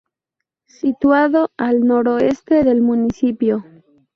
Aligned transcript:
Situado 0.65 1.51
al 1.57 1.81
suroeste 1.81 2.63
del 2.63 2.81
municipio. 2.81 3.63